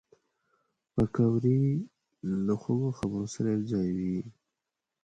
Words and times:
پکورې 0.93 1.61
له 2.45 2.53
خوږو 2.61 2.89
خبرو 2.97 3.27
سره 3.33 3.47
یوځای 3.55 3.87
وي 3.97 4.17